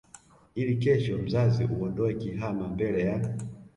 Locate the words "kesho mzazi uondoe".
0.77-2.13